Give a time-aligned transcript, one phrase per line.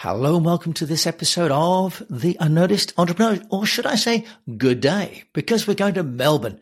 [0.00, 4.26] Hello and welcome to this episode of The Unnoticed Entrepreneur, or should I say,
[4.58, 6.60] good day, because we're going to Melbourne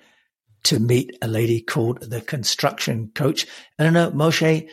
[0.63, 3.49] to meet a lady called the construction coach.
[3.77, 4.69] Elinor Moshe,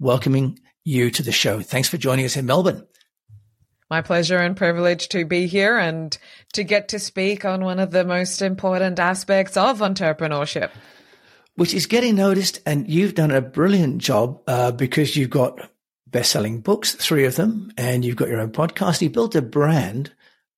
[0.00, 1.60] welcoming you to the show.
[1.60, 2.86] Thanks for joining us in Melbourne.
[3.90, 6.16] My pleasure and privilege to be here and
[6.54, 10.70] to get to speak on one of the most important aspects of entrepreneurship.
[11.56, 15.60] Which is getting noticed, and you've done a brilliant job uh, because you've got
[16.10, 19.02] best-selling books, three of them, and you've got your own podcast.
[19.02, 20.12] You built a brand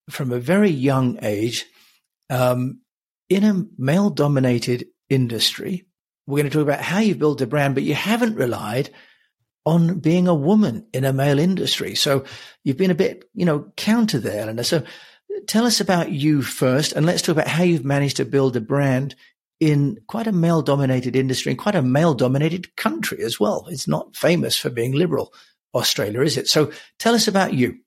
[0.09, 1.65] from a very young age
[2.29, 2.81] um,
[3.29, 5.85] in a male-dominated industry.
[6.27, 8.89] We're going to talk about how you built a brand, but you haven't relied
[9.65, 11.95] on being a woman in a male industry.
[11.95, 12.25] So
[12.63, 14.63] you've been a bit, you know, counter there, Elinor.
[14.63, 14.83] So
[15.47, 18.61] tell us about you first, and let's talk about how you've managed to build a
[18.61, 19.15] brand
[19.61, 23.67] in quite a male dominated industry and quite a male dominated country as well.
[23.69, 25.33] It's not famous for being liberal,
[25.75, 26.49] Australia, is it?
[26.49, 27.77] So tell us about you.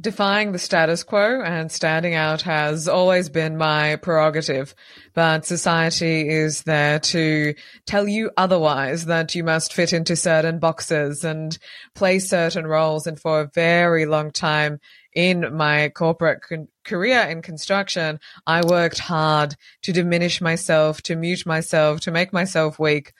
[0.00, 4.72] Defying the status quo and standing out has always been my prerogative,
[5.12, 7.54] but society is there to
[7.84, 11.58] tell you otherwise that you must fit into certain boxes and
[11.96, 13.08] play certain roles.
[13.08, 14.78] And for a very long time,
[15.14, 16.42] in my corporate
[16.88, 22.78] career in construction, I worked hard to diminish myself, to mute myself, to make myself
[22.78, 23.12] weak.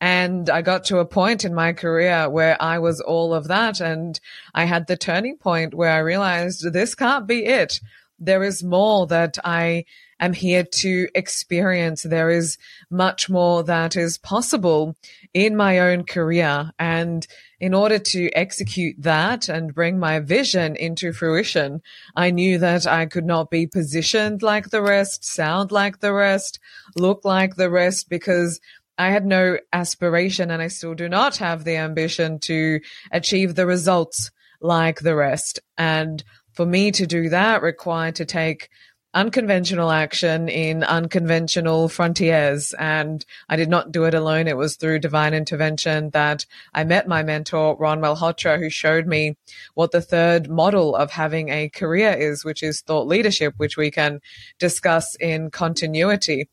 [0.00, 3.80] And I got to a point in my career where I was all of that.
[3.80, 4.18] And
[4.54, 7.80] I had the turning point where I realized this can't be it.
[8.18, 9.84] There is more that I
[10.18, 12.02] am here to experience.
[12.02, 12.56] There is
[12.90, 14.96] much more that is possible
[15.34, 16.72] in my own career.
[16.78, 17.26] And
[17.60, 21.82] in order to execute that and bring my vision into fruition,
[22.16, 26.58] I knew that I could not be positioned like the rest, sound like the rest,
[26.96, 28.60] look like the rest, because
[28.96, 32.80] I had no aspiration and I still do not have the ambition to
[33.12, 34.30] achieve the results
[34.60, 35.60] like the rest.
[35.76, 38.68] And for me to do that required to take
[39.12, 42.74] unconventional action in unconventional frontiers.
[42.78, 44.46] And I did not do it alone.
[44.46, 49.36] It was through divine intervention that I met my mentor, Ron Malhotra, who showed me
[49.74, 53.90] what the third model of having a career is, which is thought leadership, which we
[53.90, 54.20] can
[54.58, 56.48] discuss in continuity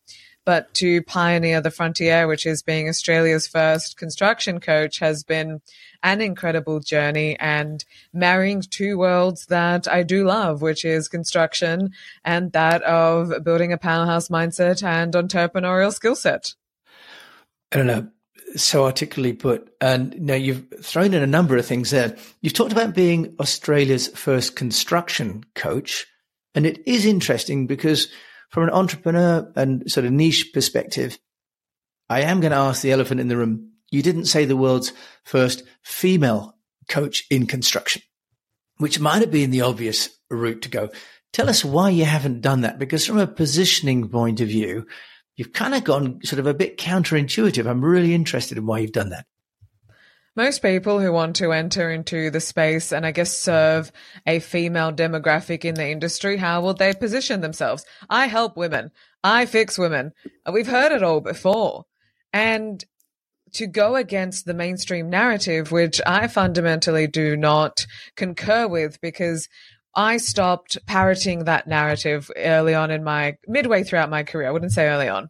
[0.48, 5.60] but to pioneer the frontier, which is being Australia's first construction coach, has been
[6.04, 11.92] an incredible journey and marrying two worlds that I do love, which is construction
[12.24, 16.54] and that of building a powerhouse mindset and entrepreneurial skill set.
[17.74, 18.08] I don't know.
[18.56, 19.70] So articulately put.
[19.82, 22.16] And now you've thrown in a number of things there.
[22.40, 26.08] You've talked about being Australia's first construction coach.
[26.56, 28.08] And it is interesting because
[28.58, 31.20] from an entrepreneur and sort of niche perspective,
[32.10, 33.74] I am going to ask the elephant in the room.
[33.92, 34.94] You didn't say the world's
[35.26, 36.58] first female
[36.90, 38.02] coach in construction,
[38.78, 40.90] which might have been the obvious route to go.
[41.34, 44.88] Tell us why you haven't done that, because from a positioning point of view,
[45.36, 47.68] you've kind of gone sort of a bit counterintuitive.
[47.68, 49.28] I'm really interested in why you've done that
[50.38, 53.92] most people who want to enter into the space and I guess serve
[54.28, 57.84] a female demographic in the industry, how will they position themselves?
[58.10, 58.92] I help women.
[59.24, 60.14] I fix women.
[60.50, 61.86] We've heard it all before.
[62.32, 62.86] And
[63.54, 69.50] to go against the mainstream narrative, which I fundamentally do not concur with because
[69.96, 74.48] I stopped parroting that narrative early on in my midway throughout my career.
[74.48, 75.30] I wouldn't say early on.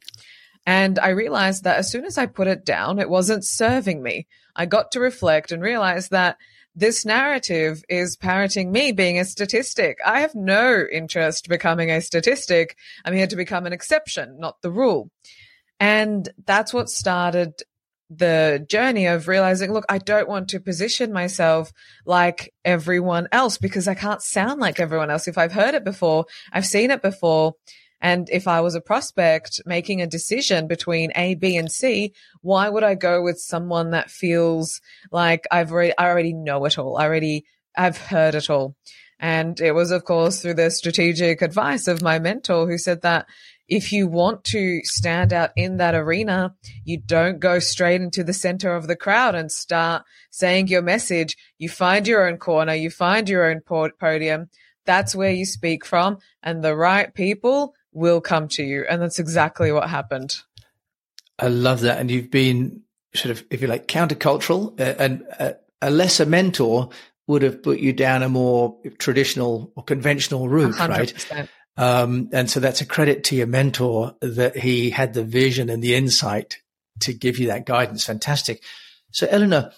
[0.65, 4.27] And I realized that as soon as I put it down, it wasn't serving me.
[4.57, 6.37] I got to reflect and realize that
[6.75, 9.97] this narrative is parroting me being a statistic.
[10.05, 12.77] I have no interest becoming a statistic.
[13.05, 15.09] I'm here to become an exception, not the rule.
[15.79, 17.53] And that's what started
[18.09, 21.71] the journey of realizing, look, I don't want to position myself
[22.05, 25.27] like everyone else because I can't sound like everyone else.
[25.27, 27.53] If I've heard it before, I've seen it before.
[27.99, 32.69] And if I was a prospect making a decision between A, B, and C, why
[32.69, 34.81] would I go with someone that feels
[35.11, 36.97] like I've already, I already know it all.
[36.97, 38.75] I already, I've heard it all.
[39.19, 43.25] And it was, of course, through the strategic advice of my mentor who said that
[43.67, 46.55] if you want to stand out in that arena,
[46.85, 51.35] you don't go straight into the center of the crowd and start saying your message.
[51.57, 54.49] You find your own corner, you find your own podium.
[54.85, 58.85] That's where you speak from, and the right people will come to you.
[58.87, 60.37] And that's exactly what happened.
[61.39, 61.99] I love that.
[61.99, 62.83] And you've been
[63.13, 66.89] sort of, if you like, countercultural uh, and uh, a lesser mentor
[67.27, 70.89] would have put you down a more traditional or conventional route, 100%.
[70.89, 71.49] right?
[71.75, 75.83] Um, and so that's a credit to your mentor that he had the vision and
[75.83, 76.57] the insight
[77.01, 78.05] to give you that guidance.
[78.05, 78.63] Fantastic.
[79.11, 79.71] So, Elinor,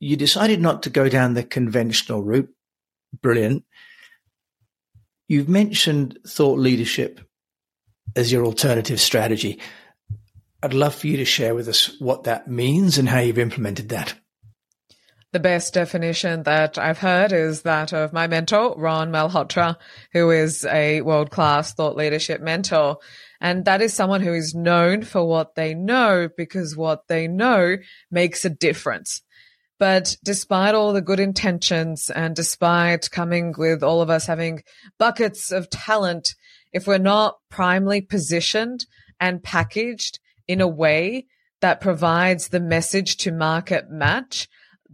[0.00, 2.52] you decided not to go down the conventional route.
[3.22, 3.64] Brilliant.
[5.28, 7.20] You've mentioned thought leadership
[8.16, 9.60] as your alternative strategy.
[10.62, 13.90] I'd love for you to share with us what that means and how you've implemented
[13.90, 14.14] that.
[15.32, 19.76] The best definition that I've heard is that of my mentor, Ron Malhotra,
[20.12, 22.98] who is a world class thought leadership mentor.
[23.40, 27.78] And that is someone who is known for what they know because what they know
[28.12, 29.22] makes a difference.
[29.80, 34.62] But despite all the good intentions and despite coming with all of us having
[35.00, 36.36] buckets of talent,
[36.74, 38.84] if we're not primely positioned
[39.20, 41.26] and packaged in a way
[41.62, 44.48] that provides the message to market match,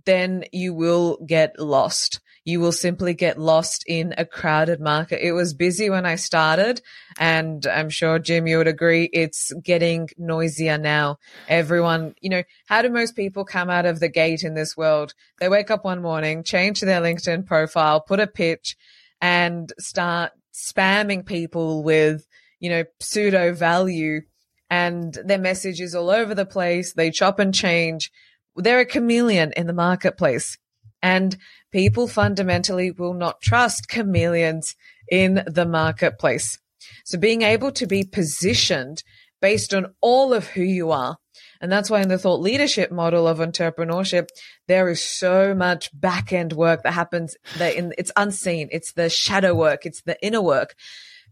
[0.05, 2.21] then you will get lost.
[2.45, 5.27] You will simply get lost in a crowded market.
[5.27, 6.81] It was busy when I started,
[7.19, 11.19] and I'm sure, Jim, you would agree, it's getting noisier now.
[11.49, 15.13] Everyone, you know, how do most people come out of the gate in this world?
[15.39, 18.77] They wake up one morning, change their LinkedIn profile, put a pitch,
[19.21, 22.27] and start spamming people with,
[22.59, 24.23] you know, pseudo value
[24.69, 26.93] and their message is all over the place.
[26.93, 28.11] They chop and change
[28.57, 30.59] they're a chameleon in the marketplace.
[31.03, 31.37] And
[31.73, 34.77] people fundamentally will not trust chameleons
[35.11, 36.59] in the marketplace.
[37.05, 39.03] So being able to be positioned
[39.41, 41.17] based on all of who you are.
[41.61, 44.29] And that's why in the thought leadership model of entrepreneurship,
[44.67, 48.69] there is so much back end work that happens that in, it's unseen.
[48.73, 49.85] It's the shadow work.
[49.85, 50.75] It's the inner work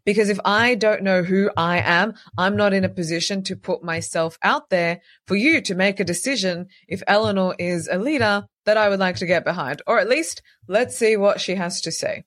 [0.08, 3.84] because if I don't know who I am, I'm not in a position to put
[3.84, 8.78] myself out there for you to make a decision if Elinor is a leader that
[8.78, 11.92] I would like to get behind, or at least let's see what she has to
[11.92, 12.25] say.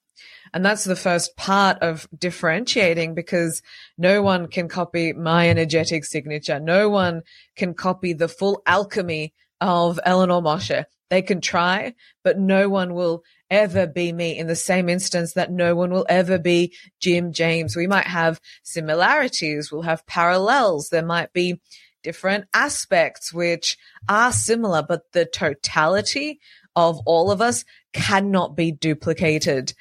[0.54, 3.62] And that's the first part of differentiating because
[3.98, 6.60] no one can copy my energetic signature.
[6.60, 7.22] No one
[7.56, 10.86] can copy the full alchemy of Elinor Moshe.
[11.10, 11.94] They can try,
[12.24, 16.06] but no one will ever be me in the same instance that no one will
[16.08, 17.76] ever be Jim James.
[17.76, 19.72] We might have similarities.
[19.72, 20.90] We'll have parallels.
[20.90, 21.60] There might be
[22.02, 23.78] different aspects which
[24.10, 26.40] are similar, but the totality
[26.76, 29.74] of all of us cannot be duplicated.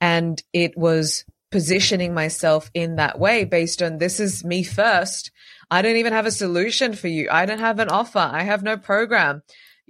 [0.00, 5.30] And it was positioning myself in that way based on this is me first.
[5.70, 7.28] I don't even have a solution for you.
[7.30, 8.18] I don't have an offer.
[8.18, 9.42] I have no program.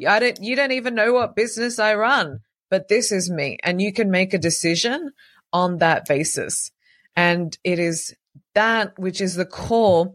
[0.06, 3.58] I don't, you don't even know what business I run, but this is me.
[3.62, 5.12] And you can make a decision
[5.52, 6.70] on that basis.
[7.14, 8.14] And it is
[8.54, 10.14] that which is the core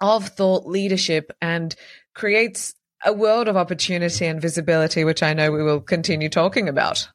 [0.00, 1.74] of thought leadership and
[2.14, 2.74] creates
[3.04, 7.08] a world of opportunity and visibility, which I know we will continue talking about.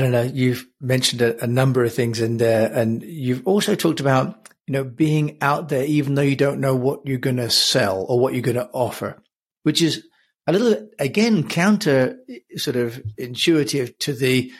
[0.00, 0.22] Know.
[0.22, 4.72] You've mentioned a, a number of things in there, and you've also talked about you
[4.72, 8.18] know being out there, even though you don't know what you're going to sell or
[8.18, 9.22] what you're going to offer,
[9.62, 10.06] which is
[10.46, 14.52] a little again counter eh, sort of intuitive to the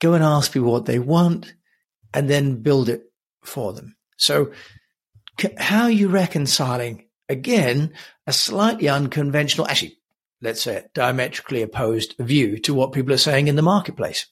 [0.00, 1.54] go and ask people what they want
[2.12, 3.04] and then build it
[3.42, 3.96] for them.
[4.16, 4.52] So
[5.58, 7.92] how are you reconciling again
[8.26, 9.98] a slightly unconventional, actually,
[10.40, 14.26] let's say diametrically opposed view to what people are saying in the marketplace?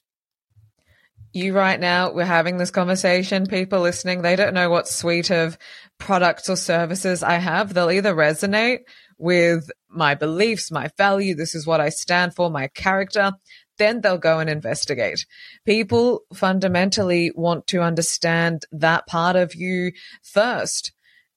[1.33, 3.45] You right now, we're having this conversation.
[3.45, 5.57] People listening, they don't know what suite of
[5.97, 7.73] products or services I have.
[7.73, 8.79] They'll either resonate
[9.17, 11.35] with my beliefs, my value.
[11.35, 13.33] This is what I stand for, my character.
[13.77, 15.25] Then they'll go and investigate.
[15.65, 19.91] People fundamentally want to understand that part of you
[20.23, 20.93] first.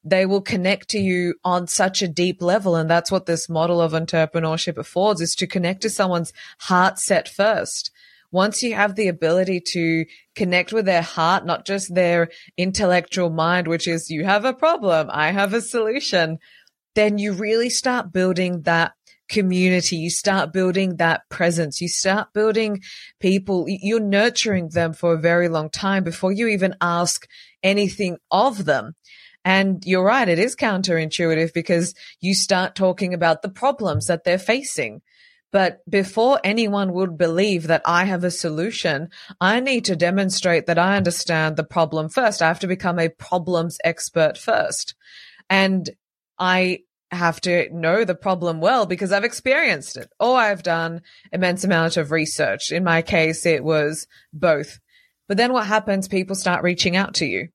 [0.08, 2.76] They will connect to you on such a deep level.
[2.76, 7.28] And that's what this model of entrepreneurship affords is to connect to someone's heart set
[7.28, 7.90] first
[8.30, 13.66] once you have the ability to connect with their heart, not just their intellectual mind,
[13.66, 16.38] which is you have a problem, I have a solution,
[16.94, 18.92] then you really start building that
[19.28, 19.96] community.
[19.96, 21.80] You start building that presence.
[21.80, 22.82] You start building
[23.20, 23.66] people.
[23.68, 27.28] You're nurturing them for a very long time before you even ask
[27.62, 28.94] anything of them.
[29.48, 30.28] And you're right.
[30.28, 35.00] It is counterintuitive because you start talking about the problems that they're facing.
[35.50, 39.08] But before anyone would believe that I have a solution,
[39.40, 42.42] I need to demonstrate that I understand the problem first.
[42.42, 44.94] I have to become a problems expert first.
[45.48, 45.88] And
[46.38, 51.00] I have to know the problem well because I've experienced it or I've done
[51.32, 52.70] immense amount of research.
[52.70, 54.78] In my case, it was both.
[55.26, 56.06] But then what happens?
[56.06, 57.48] People start reaching out to you.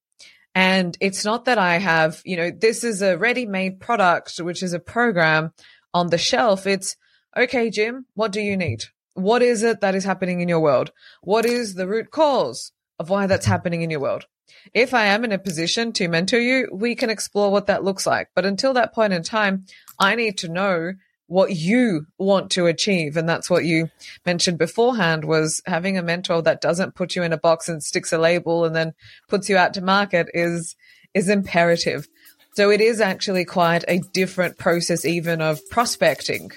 [0.55, 4.61] And it's not that I have, you know, this is a ready made product, which
[4.61, 5.51] is a program
[5.93, 6.67] on the shelf.
[6.67, 6.95] It's
[7.35, 8.83] okay, Jim, what do you need?
[9.15, 10.91] What is it that is happening in your world?
[11.21, 14.25] What is the root cause of why that's happening in your world?
[14.73, 18.05] If I am in a position to mentor you, we can explore what that looks
[18.05, 18.29] like.
[18.35, 19.65] But until that point in time,
[19.99, 20.93] I need to know
[21.27, 23.17] what you want to achieve.
[23.17, 23.89] And that's what you
[24.25, 28.13] mentioned beforehand was having a mentor that doesn't put you in a box and sticks
[28.13, 28.93] a label and then
[29.29, 30.75] puts you out to market is,
[31.13, 32.07] is imperative.
[32.55, 36.51] So it is actually quite a different process even of prospecting.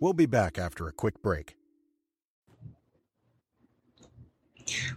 [0.00, 1.56] We'll be back after a quick break.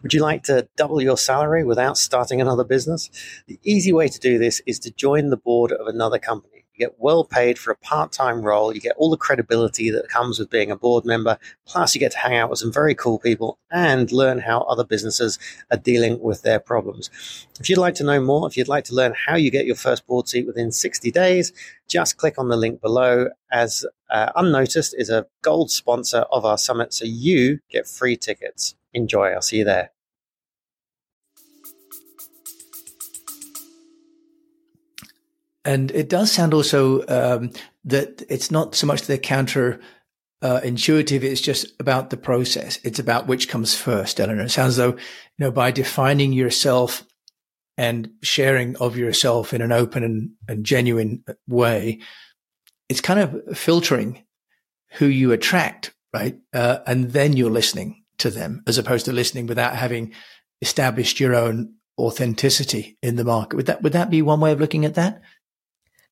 [0.01, 3.09] Would you like to double your salary without starting another business?
[3.47, 6.56] The easy way to do this is to join the board of another company.
[6.77, 8.71] You get well paid for a part time role.
[8.73, 11.39] You get all the credibility that comes with being a board member.
[11.65, 14.83] Plus, you get to hang out with some very cool people and learn how other
[14.83, 15.39] businesses
[15.71, 17.09] are dealing with their problems.
[17.59, 19.75] If you'd like to know more, if you'd like to learn how you get your
[19.75, 21.51] first board seat within 60 days,
[21.87, 23.29] just click on the link below.
[23.51, 28.75] As uh, Unnoticed is a gold sponsor of our summit, so you get free tickets.
[28.93, 29.29] Enjoy.
[29.29, 29.91] I'll see you there.
[35.67, 37.51] And it does sound also um,
[37.83, 39.81] that it's not so much the counter
[40.41, 41.25] uh, intuitive.
[41.25, 42.79] It's just about the process.
[42.85, 44.43] It's about which comes first, Elinor.
[44.43, 47.05] It sounds though, you know, by defining yourself
[47.77, 51.99] and sharing of yourself in an open and, and genuine way,
[52.87, 54.23] it's kind of filtering
[54.93, 56.37] who you attract, right?
[56.53, 60.13] Uh, and then you're listening to them as opposed to listening without having
[60.61, 63.57] established your own authenticity in the market.
[63.57, 65.21] Would that, would that be one way of looking at that?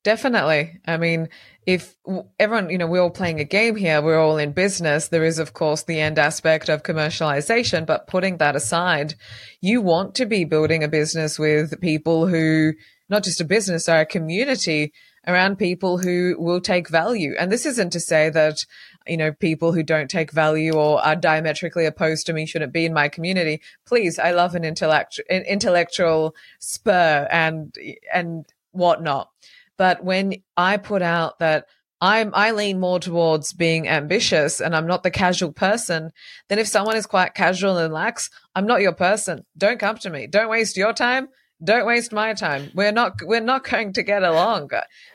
[0.06, 0.78] Definitely.
[0.86, 1.30] I mean,
[1.66, 1.96] if
[2.38, 5.08] everyone, you know, we're all playing a game here, we're all in business.
[5.08, 9.14] There is, of course, the end aspect of commercialization, but putting that aside,
[9.60, 12.74] you want to be building a business with people who,
[13.08, 14.92] not just a business, are a community
[15.26, 17.34] around people who will take value.
[17.36, 18.64] And this isn't to say that,
[19.08, 22.86] you know, people who don't take value or are diametrically opposed to me shouldn't be
[22.86, 23.60] in my community.
[23.84, 27.74] Please, I love an an intellectual spur and,
[28.14, 29.30] and whatnot.
[29.78, 31.66] But when I put out that
[32.00, 36.10] I'm, I lean more towards being ambitious and I'm not the casual person,
[36.48, 39.44] then if someone is quite casual and lax, I'm not your person.
[39.56, 40.26] Don't come to me.
[40.26, 41.28] Don't waste your time.
[41.64, 42.70] Don't waste my time.
[42.74, 44.70] We're not, we're not going to get along.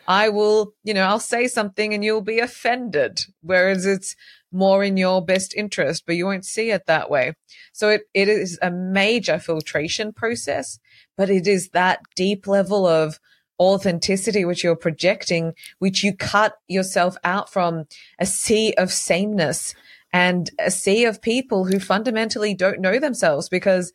[0.08, 3.20] I will, you know, I'll say something and you'll be offended.
[3.42, 4.16] Whereas it's
[4.52, 7.34] more in your best interest, but you won't see it that way.
[7.74, 10.80] So it, it is a major filtration process,
[11.16, 13.20] but it is that deep level of
[13.62, 17.86] authenticity which you're projecting, which you cut yourself out from
[18.20, 19.76] a sea of sameness
[20.12, 23.94] and a sea of people who fundamentally don't know themselves because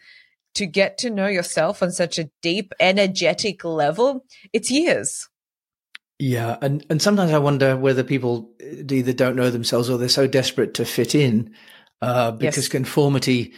[0.55, 5.29] to get to know yourself on such a deep energetic level, it's years.
[6.19, 10.27] Yeah, and and sometimes I wonder whether people either don't know themselves or they're so
[10.27, 11.55] desperate to fit in,
[12.01, 12.69] uh, because yes.
[12.69, 13.53] conformity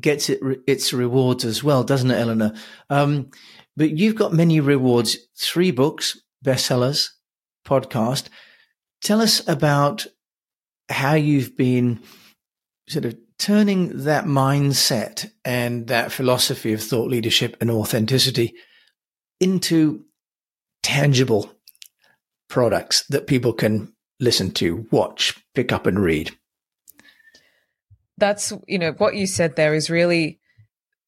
[0.00, 2.54] gets it its rewards as well, doesn't it, Elinor?
[2.90, 3.30] Um,
[3.76, 7.08] but you've got many rewards, three books, bestsellers,
[7.66, 8.28] podcast.
[9.02, 10.06] Tell us about
[10.88, 12.00] how you've been
[12.88, 18.54] sort of turning that mindset and that philosophy of thought leadership and authenticity
[19.40, 20.04] into
[20.82, 21.50] tangible
[22.48, 26.30] products that people can listen to, watch, pick up and read.
[28.16, 30.40] That's, you know, what you said there is really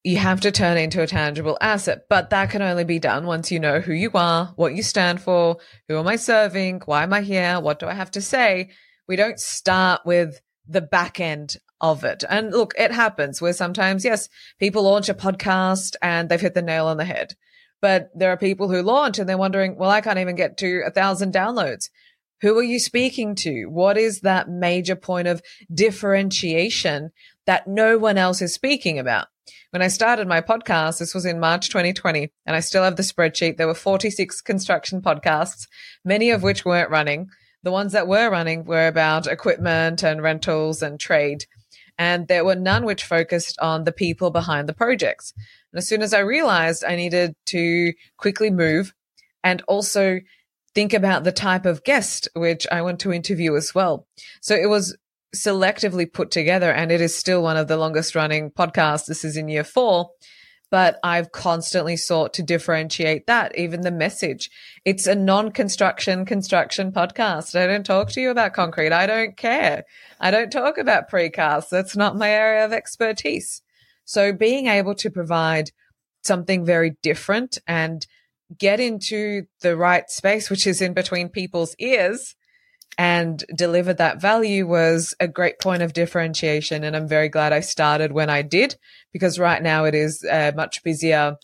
[0.07, 2.05] you have to turn into a tangible asset.
[2.09, 5.21] But that can only be done once you know who you are, what you stand
[5.21, 5.57] for,
[5.89, 8.71] who am I serving, why am I here, what do I have to say.
[9.09, 12.23] We don't start with the back end of it.
[12.31, 14.29] And look, it happens where sometimes, yes,
[14.61, 17.35] people launch a podcast and they've hit the nail on the head.
[17.83, 20.85] But there are people who launch and they're wondering, well, I can't even get to
[20.87, 21.91] a thousand downloads.
[22.43, 23.65] Who are you speaking to?
[23.65, 25.43] What is that major point of
[25.75, 27.11] differentiation
[27.47, 29.27] that no one else is speaking about?
[29.76, 33.02] When I started my podcast, this was in March 2020, and I still have the
[33.02, 33.59] spreadsheet.
[33.59, 35.66] There were 46 construction podcasts,
[36.02, 37.28] many of which weren't running.
[37.62, 41.45] The ones that were running were about equipment and rentals and trade.
[41.99, 45.35] And there were none which focused on the people behind the projects.
[45.75, 48.95] And as soon as I realized I needed to quickly move
[49.45, 50.21] and also
[50.75, 54.06] think about the type of guest which I want to interview as well.
[54.40, 54.97] So it was
[55.37, 59.07] selectively put together and it is still one of the longest running podcasts.
[59.07, 60.11] This is in year four,
[60.71, 64.50] but I've constantly sought to differentiate that, even the message.
[64.85, 67.59] It's a non-construction construction podcast.
[67.59, 68.93] I don't talk to you about concrete.
[68.93, 69.85] I don't care.
[70.21, 71.69] I don't talk about precast.
[71.71, 73.62] That's not my area of expertise.
[74.05, 75.71] So being able to provide
[76.25, 78.07] something very different and
[78.59, 82.35] get into the right space, which is in between people's ears
[82.99, 86.83] and delivered that value was a great point of differentiation.
[86.83, 88.76] And I'm very glad I started when I did
[89.12, 91.37] because right now it is a much busier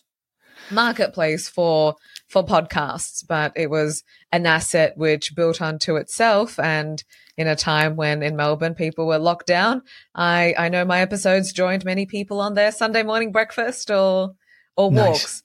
[0.71, 1.95] marketplace for
[2.27, 6.57] for podcasts, but it was an asset which built onto itself.
[6.59, 7.03] And
[7.37, 9.83] in a time when in Melbourne people were locked down,
[10.15, 14.35] I, I know my episodes joined many people on their Sunday morning breakfast or,
[14.75, 15.07] or Nice.
[15.07, 15.43] walks.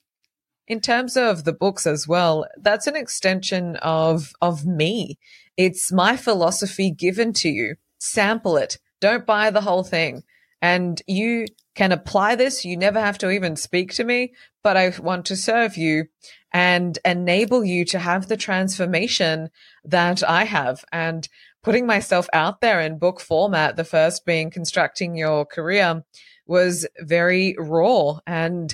[0.67, 5.19] In terms of the books as well, that's an extension of, of me.
[5.59, 7.75] It's my philosophy given to you.
[7.99, 8.77] Sample it.
[9.01, 10.23] Don't buy the whole thing.
[10.61, 12.63] And you can apply this.
[12.63, 14.31] You never have to even speak to me,
[14.63, 16.05] but I want to serve you
[16.53, 19.49] and enable you to have the transformation
[19.83, 20.85] that I have.
[20.93, 21.27] And
[21.61, 26.05] putting myself out there in book format, the first being constructing your career
[26.47, 28.73] was very raw and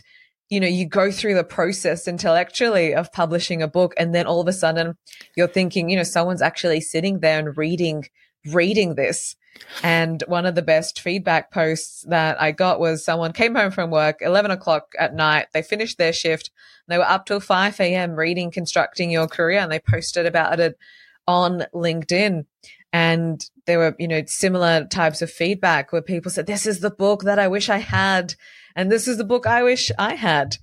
[0.50, 4.42] you know, you go through the process intellectually of publishing a book and then all
[4.42, 4.96] of a sudden
[5.36, 8.06] you're thinking, you know, someone's actually sitting there and reading,
[8.52, 9.36] reading this.
[9.82, 13.90] And one of the best feedback posts that I got was someone came home from
[13.90, 15.48] work, 11 o'clock at night.
[15.54, 16.52] They finished their shift.
[16.88, 18.16] They were up till 5 a.m.
[18.16, 20.78] reading Constructing Your Career and they posted about it
[21.26, 22.46] on LinkedIn.
[22.94, 26.92] And there were, you know, similar types of feedback where people said, this is the
[26.92, 28.36] book that I wish I had.
[28.76, 30.58] And this is the book I wish I had.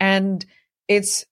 [0.00, 0.44] And
[0.86, 1.24] it's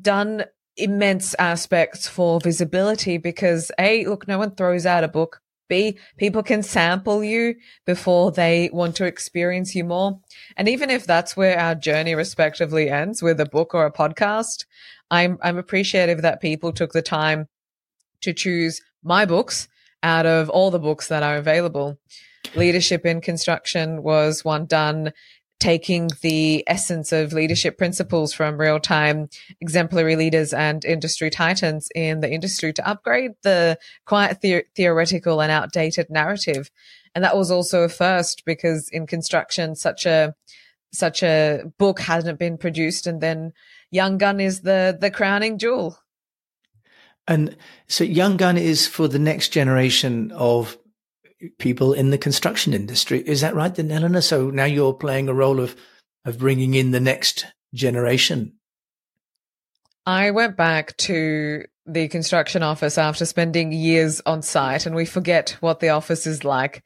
[0.00, 0.44] done
[0.76, 5.40] immense aspects for visibility because A, look, no one throws out a book.
[5.68, 7.54] B, people can sample you
[7.86, 10.18] before they want to experience you more.
[10.56, 14.64] And even if that's where our journey respectively ends with a book or a podcast,
[15.10, 17.46] I'm, I'm appreciative that people took the time
[18.22, 19.68] to choose my books
[20.02, 21.98] out of all the books that are available.
[22.56, 25.12] Leadership in Construction was one done
[25.60, 29.28] taking the essence of leadership principles from real time
[29.60, 35.52] exemplary leaders and industry titans in the industry to upgrade the quite the- theoretical and
[35.52, 36.70] outdated narrative.
[37.14, 40.34] And that was also a first because in construction, such a,
[40.92, 43.06] such a book hadn't been produced.
[43.06, 43.52] And then
[43.90, 45.98] Young Gun is the, the crowning jewel.
[47.28, 50.78] And so Young Gun is for the next generation of
[51.58, 53.20] people in the construction industry.
[53.26, 54.20] Is that right, then, Elinor?
[54.20, 55.76] So now you're playing a role of,
[56.24, 58.54] of bringing in the next generation.
[60.06, 65.56] I went back to the construction office after spending years on site and we forget
[65.60, 66.82] what the office is like.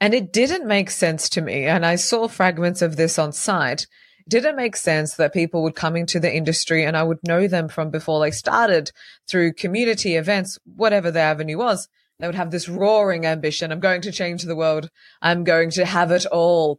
[0.00, 1.66] And it didn't make sense to me.
[1.66, 3.86] And I saw fragments of this on site.
[4.26, 7.46] It didn't make sense that people would come into the industry and I would know
[7.46, 8.90] them from before they started
[9.28, 11.88] through community events, whatever the avenue was.
[12.22, 13.72] They would have this roaring ambition.
[13.72, 14.88] I'm going to change the world.
[15.20, 16.78] I'm going to have it all.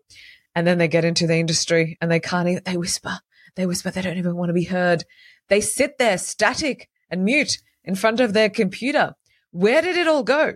[0.56, 3.20] And then they get into the industry and they can't, even, they whisper,
[3.58, 5.04] they whisper, they don't even want to be heard.
[5.50, 9.16] They sit there static and mute in front of their computer.
[9.52, 10.54] Where did it all go?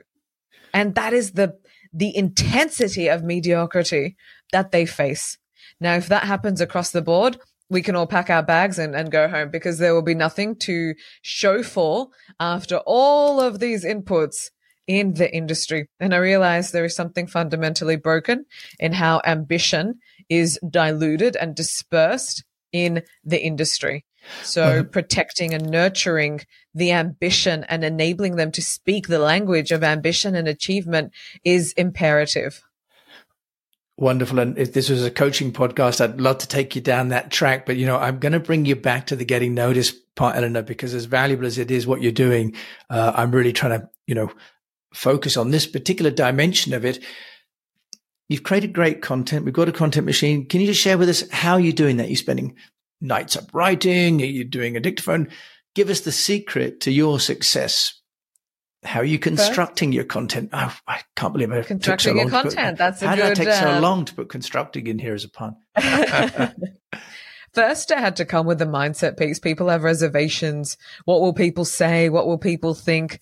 [0.74, 1.58] And that is the,
[1.92, 4.16] the intensity of mediocrity
[4.54, 5.38] that they face.
[5.82, 7.38] Now, if that happens across the board,
[7.70, 10.56] we can all pack our bags and, and go home because there will be nothing
[10.60, 12.08] to show for
[12.40, 14.50] after all of these inputs
[14.88, 15.90] in the industry.
[16.00, 18.46] And I realized there is something fundamentally broken
[18.80, 24.06] in how ambition is diluted and dispersed in the industry.
[24.44, 24.92] So Mhm.
[24.92, 26.42] protecting and nurturing
[26.74, 32.62] the ambition and enabling them to speak the language of ambition and achievement is imperative.
[34.00, 34.40] Wonderful.
[34.40, 37.66] And if this was a coaching podcast, I'd love to take you down that track.
[37.66, 40.62] But, you know, I'm going to bring you back to the getting noticed part, Elinor,
[40.62, 42.54] because as valuable as it is what you're doing,
[42.90, 44.32] uh, I'm really trying to, you know,
[44.98, 47.00] focus on this particular dimension of it.
[48.30, 49.46] You've created great content.
[49.46, 50.48] We've got a content machine.
[50.48, 52.10] Can you just share with us how you're doing that?
[52.10, 52.56] You're spending
[53.00, 54.20] nights up writing.
[54.20, 55.30] You're doing a dictaphone.
[55.76, 57.94] Give us the secret to your success.
[58.84, 60.50] How are you constructing your content?
[60.52, 62.78] Oh, I can't believe I took so Constructing your to put- content.
[62.78, 65.24] That's a how did I take so uh, long to put constructing in here as
[65.24, 65.56] a pun?
[67.54, 69.40] First, I had to come with the mindset piece.
[69.40, 70.78] People have reservations.
[71.06, 72.10] What will people say?
[72.10, 73.20] What will people think?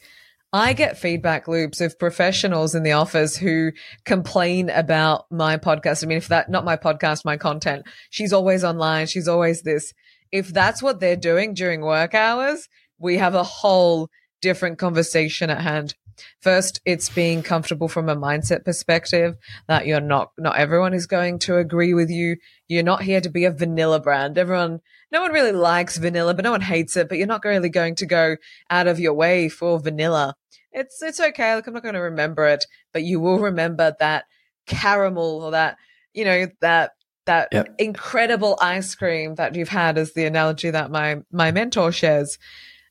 [0.54, 3.72] I get feedback loops of professionals in the office who
[4.06, 6.04] complain about my podcast.
[6.04, 9.08] I mean, if that, not my podcast, my content, she's always online.
[9.08, 9.94] She's always this.
[10.32, 14.10] If that's what they're doing during work hours, we have a whole
[14.42, 15.96] different conversation at hand.
[16.42, 19.36] First, it's being comfortable from a mindset perspective
[19.68, 22.38] that you're not, not everyone is going to agree with you.
[22.70, 24.38] You're not here to be a vanilla brand.
[24.38, 24.80] Everyone,
[25.16, 27.96] no one really likes vanilla, but no one hates it, but you're not really going
[27.96, 28.36] to go
[28.70, 30.36] out of your way for vanilla.
[30.74, 31.56] It's, it's okay.
[31.56, 34.26] Like I'm not going to remember it, but you will remember that
[34.68, 35.78] caramel or that,
[36.14, 36.92] you know, that,
[37.28, 37.76] that Yep.
[37.80, 42.38] incredible ice cream that you've had is the analogy that my, my mentor shares.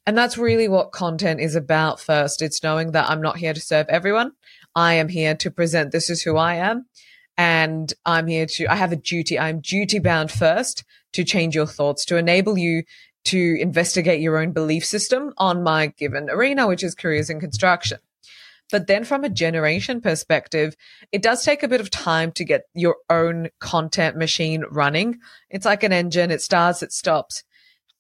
[0.07, 2.41] And that's really what content is about first.
[2.41, 4.33] It's knowing that I'm not here to serve everyone.
[4.75, 6.87] I am here to present this is who I am.
[7.37, 9.39] And I'm here to, I have a duty.
[9.39, 12.85] I'm duty bound first to change your thoughts, to enable you
[13.25, 17.99] to investigate your own belief system on my given arena, which is careers in construction.
[18.71, 20.75] But then from a generation perspective,
[21.13, 25.19] it does take a bit of time to get your own content machine running.
[25.51, 26.31] It's like an engine.
[26.31, 27.45] It starts, it stops.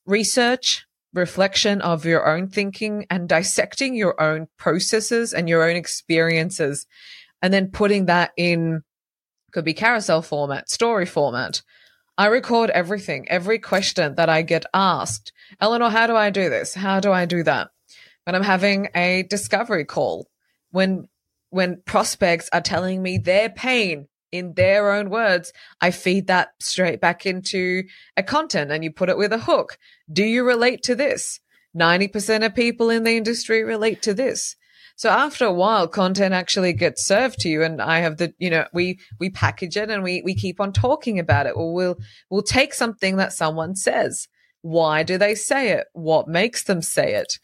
[0.07, 6.87] Research, reflection of your own thinking and dissecting your own processes and your own experiences
[7.40, 8.83] and then putting that in
[9.53, 11.62] could be carousel format, story format.
[12.16, 15.33] I record everything, every question that I get asked.
[15.61, 16.74] Elinor, how do I do this?
[16.74, 17.70] How do I do that?
[18.24, 20.29] When I'm having a discovery call,
[20.70, 21.09] when
[21.50, 27.00] when prospects are telling me their pain in their own words, I feed that straight
[27.00, 27.85] back into
[28.16, 29.79] a content and you put it with a hook.
[30.12, 31.38] Do you relate to this?
[31.77, 34.57] 90% of people in the industry relate to this.
[34.96, 37.62] So after a while, content actually gets served to you.
[37.62, 40.72] And I have the, you know, we, we package it and we, we keep on
[40.72, 41.54] talking about it.
[41.57, 41.98] Or we'll,
[42.30, 44.28] we'll take something that someone says.
[44.62, 45.87] Why do they say it?
[45.92, 47.38] What makes them say it?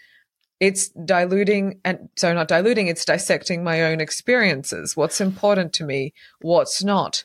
[0.61, 4.95] it's diluting and so not diluting, it's dissecting my own experiences.
[4.95, 6.13] What's important to me?
[6.43, 7.25] What's not?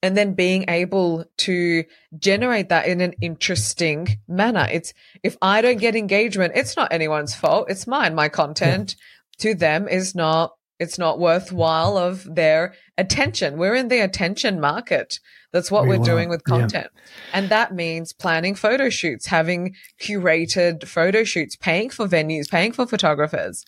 [0.00, 1.84] And then being able to
[2.16, 4.68] generate that in an interesting manner.
[4.70, 7.68] It's if I don't get engagement, it's not anyone's fault.
[7.68, 8.14] It's mine.
[8.14, 9.04] My content yeah.
[9.38, 13.58] To them is not it's not worthwhile of their attention.
[13.58, 15.18] We're in the attention market.
[15.52, 16.88] That's what we're doing with content.
[16.94, 17.00] Yeah.
[17.32, 22.86] And that means planning photo shoots, having curated photo shoots, paying for venues, paying for
[22.86, 23.64] photographers,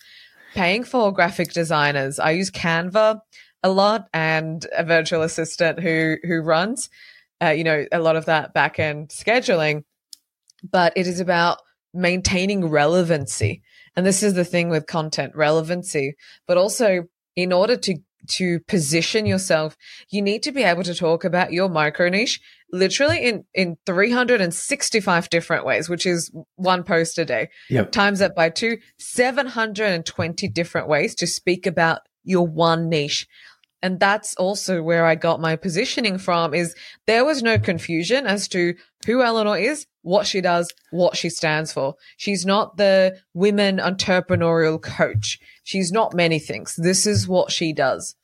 [0.55, 2.19] paying for graphic designers.
[2.19, 3.21] I use Canva
[3.63, 6.91] a lot and a virtual assistant who, who runs,
[7.43, 9.85] uh, you know, a lot of that back end scheduling.
[10.63, 11.59] But it is about
[11.95, 13.63] maintaining relevancy.
[13.97, 16.15] And this is the thing with content relevancy,
[16.47, 17.05] but also
[17.37, 17.97] in order to
[18.29, 19.77] to position yourself,
[20.11, 22.41] you need to be able to talk about your micro niche
[22.73, 27.49] literally in, in 365 different ways, which is one post a day.
[27.69, 27.93] Yep.
[27.93, 33.27] Times that by two, 720 different ways to speak about your one niche.
[33.83, 36.75] And that's also where I got my positioning from is
[37.07, 38.75] there was no confusion as to
[39.07, 41.95] who Elinor is, what she does, what she stands for.
[42.17, 45.39] She's not the women entrepreneurial coach.
[45.65, 46.75] She's not many things.
[46.77, 48.15] This is what she does.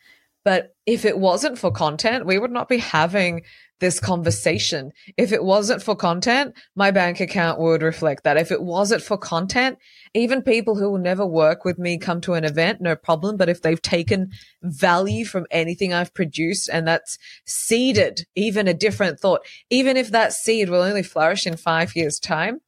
[0.47, 3.43] But if it wasn't for content, we would not be having
[3.81, 4.93] this conversation.
[5.17, 8.37] If it wasn't for content, my bank account would reflect that.
[8.37, 9.79] If it wasn't for content,
[10.15, 13.37] even people who will never work with me come to an event, no problem.
[13.37, 14.31] But if they've taken
[14.63, 20.33] value from anything I've produced and that's seeded even a different thought, even if that
[20.33, 22.61] seed will only flourish in five years time,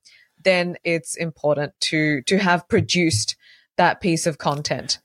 [0.43, 3.37] then it's important to, to have produced
[3.77, 4.99] that piece of content.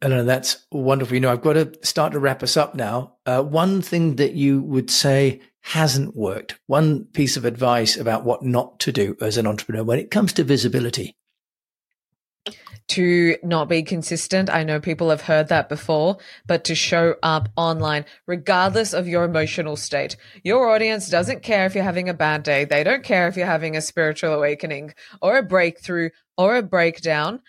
[0.00, 1.14] Elinor, that's wonderful.
[1.14, 3.16] You know, I've got to start to wrap us up now.
[3.26, 8.42] Uh, one thing that you would say hasn't worked, one piece of advice about what
[8.42, 11.16] not to do as an entrepreneur when it comes to visibility.
[12.88, 14.50] To not be consistent.
[14.50, 19.24] I know people have heard that before, but to show up online, regardless of your
[19.24, 20.16] emotional state.
[20.42, 22.64] Your audience doesn't care if you're having a bad day.
[22.64, 27.40] They don't care if you're having a spiritual awakening or a breakthrough or a breakdown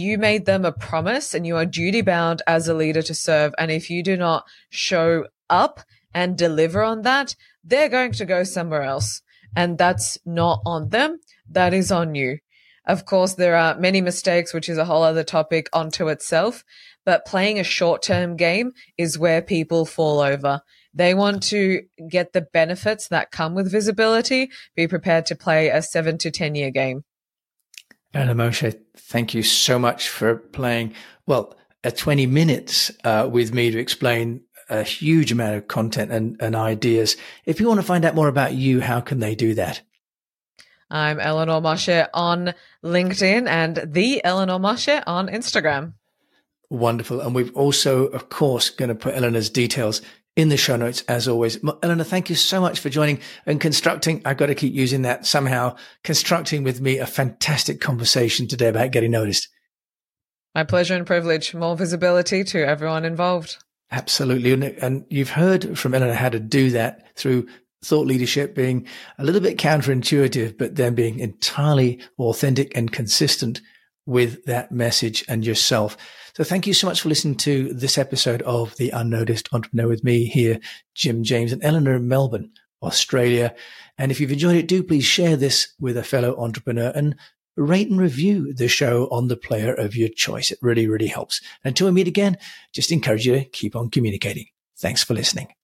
[0.00, 3.54] you made them a promise and you are duty bound as a leader to serve.
[3.58, 5.80] And if you do not show up
[6.14, 9.22] and deliver on that, they're going to go somewhere else.
[9.54, 11.20] And that's not on them.
[11.48, 12.38] That is on you.
[12.86, 16.64] Of course, there are many mistakes, which is a whole other topic onto itself,
[17.04, 20.62] but playing a short term game is where people fall over.
[20.92, 25.82] They want to get the benefits that come with visibility, be prepared to play a
[25.82, 27.04] seven to 10 year game.
[28.12, 30.94] And Moshe, thank you so much for playing,
[31.26, 36.36] well, a 20 minutes uh, with me to explain a huge amount of content and,
[36.40, 37.16] and ideas.
[37.44, 39.82] If you want to find out more about you, how can they do that?
[40.90, 42.52] I'm Elinor Moshe on
[42.84, 45.92] LinkedIn and the Elinor Moshe on Instagram.
[46.68, 47.20] Wonderful.
[47.20, 50.02] And we've also, of course, going to put Elinor's details
[50.40, 51.58] in the show notes as always.
[51.82, 54.22] Elinor, thank you so much for joining and constructing.
[54.24, 58.90] I've got to keep using that somehow, constructing with me a fantastic conversation today about
[58.90, 59.48] getting noticed.
[60.54, 61.54] My pleasure and privilege.
[61.54, 63.58] More visibility to everyone involved.
[63.90, 64.52] Absolutely.
[64.78, 67.46] And, you've heard from Elinor how to do that through
[67.84, 68.86] thought leadership being
[69.18, 73.60] a little bit counterintuitive, but then being entirely authentic and consistent
[74.06, 75.96] with that message and yourself.
[76.34, 80.04] So thank you so much for listening to this episode of The Unnoticed Entrepreneur with
[80.04, 80.60] me here,
[80.94, 83.54] Jim James and Elinor in Melbourne, Australia.
[83.98, 87.16] And if you've enjoyed it, do please share this with a fellow entrepreneur and
[87.56, 90.50] rate and review the show on the player of your choice.
[90.50, 91.40] It really, really helps.
[91.64, 92.38] Until we meet again,
[92.72, 94.46] just encourage you to keep on communicating.
[94.78, 95.59] Thanks for listening.